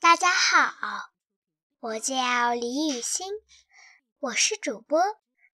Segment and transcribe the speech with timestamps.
[0.00, 1.10] 大家好，
[1.80, 3.26] 我叫李雨欣，
[4.20, 5.00] 我是主播。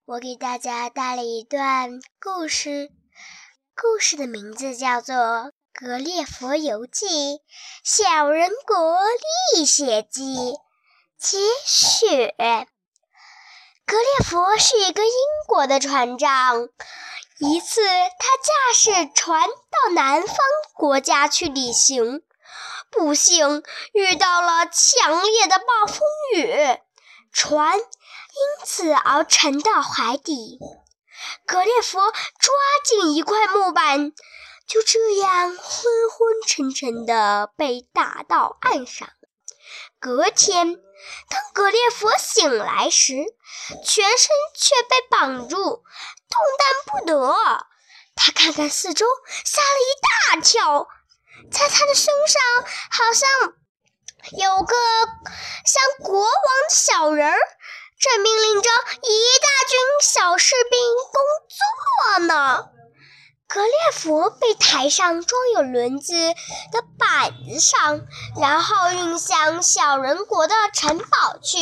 [0.04, 2.90] 我给大家带了一段故事，
[3.74, 5.14] 故事的名字叫做
[5.72, 7.06] 《格列佛游记·
[7.82, 8.98] 小人国
[9.54, 10.22] 历险记》。
[11.18, 12.34] 节选：
[13.86, 15.12] 格列佛是一个英
[15.48, 16.68] 国的船长。
[17.38, 20.36] 一次，他驾驶船到南方
[20.74, 22.22] 国家去旅行，
[22.96, 26.00] 不幸遇到了强烈的暴风
[26.36, 26.78] 雨，
[27.32, 27.86] 船因
[28.64, 30.58] 此而沉到海底。
[31.44, 34.12] 格列佛抓紧一块木板，
[34.66, 39.08] 就这样昏昏沉沉地被打到岸上。
[39.98, 40.76] 隔天，
[41.28, 43.14] 当格列佛醒来时，
[43.84, 45.82] 全身却被绑住，动
[46.58, 47.34] 弹不得。
[48.14, 49.06] 他看看四周，
[49.44, 50.88] 吓了一大跳，
[51.50, 52.42] 在他的胸上
[52.90, 53.28] 好像
[54.38, 54.74] 有个
[55.64, 56.28] 像国王
[56.68, 57.38] 的小人儿，
[58.00, 58.70] 正命令着
[59.02, 60.80] 一大群小士兵
[61.12, 62.70] 工作呢。
[63.46, 66.14] 格列佛被抬上装有轮子
[66.72, 68.00] 的板子上，
[68.40, 71.58] 然后运向小人国的城堡去。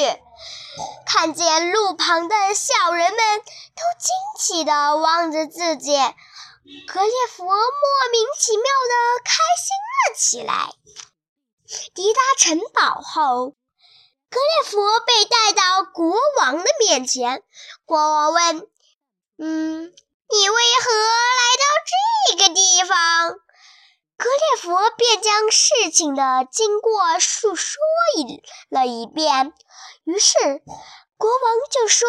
[1.04, 5.92] 看见路旁的小人们都惊奇地望着自己，
[6.86, 7.52] 格列佛莫
[8.12, 10.74] 名其妙地开心了起来。
[11.94, 13.56] 抵达城堡后，
[14.30, 17.42] 格列佛被带到国王的面前。
[17.84, 18.68] 国王问
[19.38, 19.94] ：“嗯？”
[20.32, 21.64] 你为何来到
[22.30, 23.32] 这个地方？
[24.16, 27.78] 格列佛便将事情的经过述说
[28.16, 29.52] 一了一遍。
[30.04, 30.38] 于是
[31.18, 32.08] 国王就说：“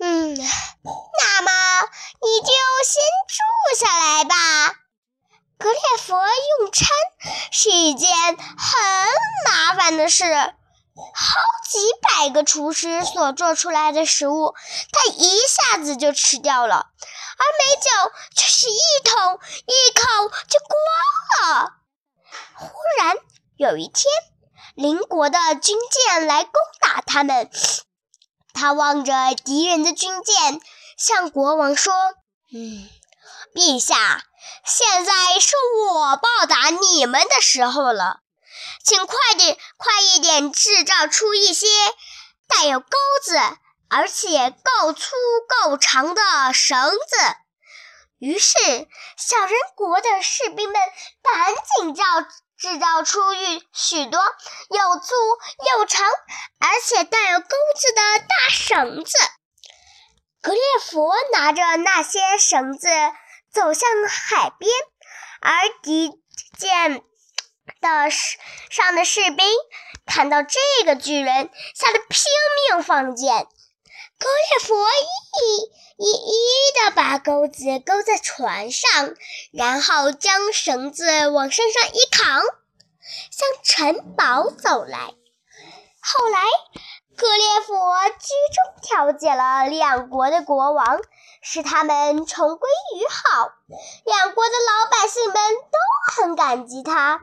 [0.00, 1.50] 嗯，那么
[2.20, 2.52] 你就
[2.84, 4.34] 先住下来吧。”
[5.58, 6.88] 格列佛用餐
[7.52, 8.38] 是一件很
[9.46, 10.24] 麻烦的事。
[11.14, 14.54] 好几百个厨师所做出来的食物，
[14.92, 17.90] 他一下子就吃掉了，而美酒
[18.34, 21.72] 却是一桶一口就光了。
[22.54, 23.16] 忽然
[23.56, 24.04] 有一天，
[24.74, 27.50] 邻国的军舰来攻打他们，
[28.60, 30.60] 他望着敌人的军舰，
[30.98, 31.94] 向国王说
[32.52, 32.90] ：“嗯，
[33.54, 34.22] 陛下，
[34.66, 35.56] 现在是
[35.88, 38.20] 我报答你们的时候了。”
[38.84, 41.66] 请快点，快一点制造出一些
[42.48, 42.86] 带有钩
[43.24, 43.38] 子，
[43.88, 45.08] 而且够粗
[45.62, 47.16] 够长的绳子。
[48.18, 48.58] 于是，
[49.16, 50.78] 小人国的士兵们
[51.22, 52.04] 赶紧造
[52.60, 53.20] 制造出
[53.72, 55.14] 许多又粗
[55.78, 56.06] 又长，
[56.58, 59.16] 而且带有钩子的大绳子。
[60.42, 62.88] 格列佛拿着那些绳子
[63.52, 64.70] 走向海边，
[65.40, 66.12] 而敌
[66.58, 67.02] 舰。
[67.80, 69.46] 的上的士兵
[70.04, 72.20] 看到这个巨人，吓得拼
[72.68, 73.46] 命放箭。
[74.18, 76.49] 格列佛一一一的
[77.10, 79.16] 把钩子勾在船上，
[79.50, 82.40] 然后将绳子往身上一扛，
[83.32, 85.12] 向城堡走来。
[86.00, 86.40] 后来，
[87.16, 91.00] 格列佛居中调解了两国的国王，
[91.42, 93.50] 使他们重归于好。
[94.04, 97.20] 两国的老百姓们都很感激他。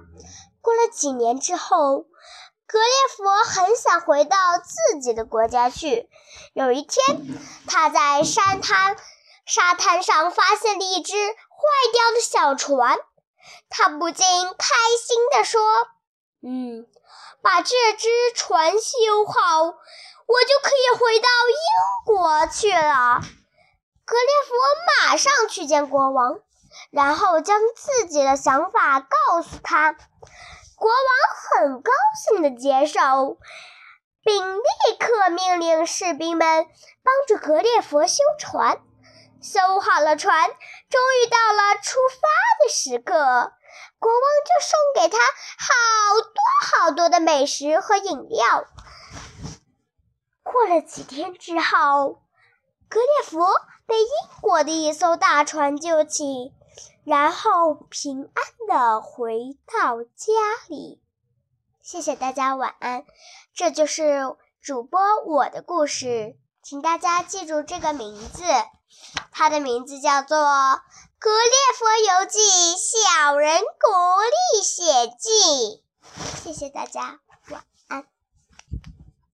[0.60, 2.00] 过了几年之后，
[2.68, 6.10] 格列佛很想回到自己的国家去。
[6.54, 7.22] 有一天，
[7.68, 8.98] 他在沙滩
[9.48, 13.00] 沙滩上发现了一只坏掉的小船，
[13.70, 15.62] 他不禁开心地说
[16.46, 16.86] ：“嗯，
[17.42, 23.22] 把这只船修好，我就可以回到英国去了。”
[24.06, 24.56] 格列佛
[25.08, 26.40] 马上去见国王，
[26.92, 29.94] 然后将自己的想法告诉他。
[30.76, 33.38] 国王很高兴地接受，
[34.24, 34.62] 并立
[35.00, 36.66] 刻命令士兵们
[37.04, 38.82] 帮助格列佛修船。
[39.42, 40.50] 修好了船，
[40.90, 42.28] 终于到了出发
[42.64, 43.14] 的时刻，
[44.00, 45.18] 国王就送给他
[45.58, 48.66] 好多好多的美食和饮料。
[50.44, 52.22] 过了几天之后，
[52.90, 54.08] 格列佛被英
[54.42, 56.54] 国的一艘大船救起。
[57.04, 60.34] 然后平安的回到家
[60.68, 61.02] 里。
[61.82, 63.06] 谢谢大家，晚安。
[63.54, 66.36] 这就是主播我的故事，
[66.70, 68.44] 请大家记住这个名字，
[69.32, 70.38] 它的名字叫做
[71.18, 72.40] 《格列佛游记·
[72.76, 75.30] 小人国历险记》。
[76.44, 77.22] 谢谢大家。